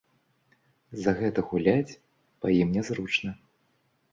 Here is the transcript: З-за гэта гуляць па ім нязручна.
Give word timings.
З-за 0.95 1.13
гэта 1.19 1.39
гуляць 1.51 1.97
па 2.45 2.55
ім 2.63 2.67
нязручна. 2.79 3.29